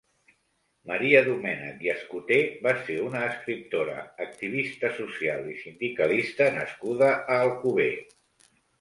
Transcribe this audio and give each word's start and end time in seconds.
Maria 0.91 1.19
Domènech 1.27 1.83
i 1.87 1.91
Escoté 1.93 2.39
va 2.69 2.73
ser 2.89 2.97
una 3.09 3.23
escriptora, 3.27 3.99
activista 4.27 4.93
social 5.03 5.49
i 5.55 5.57
sindicalista 5.63 6.53
nascuda 6.61 7.15
a 7.23 7.41
Alcover. 7.49 7.93